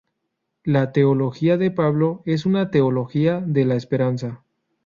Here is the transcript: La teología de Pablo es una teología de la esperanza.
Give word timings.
La 0.63 0.93
teología 0.93 1.57
de 1.57 1.69
Pablo 1.69 2.23
es 2.25 2.47
una 2.47 2.71
teología 2.71 3.39
de 3.39 3.65
la 3.65 3.75
esperanza. 3.75 4.43